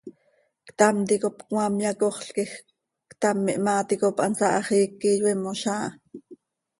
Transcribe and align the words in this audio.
Ctam 0.67 0.95
ticop 1.07 1.37
cmaam 1.47 1.75
yacoxl 1.83 2.29
quij 2.35 2.51
ctam 3.11 3.37
ihmaa 3.53 3.81
ticop 3.89 4.15
hansaa 4.23 4.53
hax 4.55 4.67
iiqui 4.77 5.07
iyoiimoz 5.15 5.63
áa. 5.75 5.87